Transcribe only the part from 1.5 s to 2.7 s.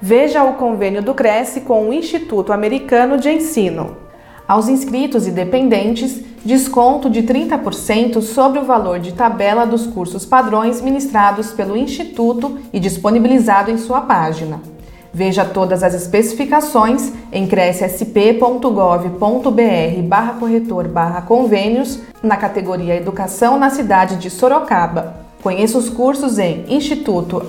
com o Instituto